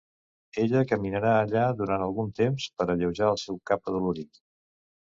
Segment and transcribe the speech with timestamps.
[0.61, 4.45] Ella caminarà allà durant algun temps per alleujar el seu cap adolorit.